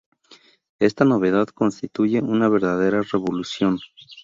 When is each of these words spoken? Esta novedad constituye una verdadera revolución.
Esta 0.79 1.05
novedad 1.05 1.45
constituye 1.49 2.21
una 2.23 2.49
verdadera 2.49 3.03
revolución. 3.03 3.77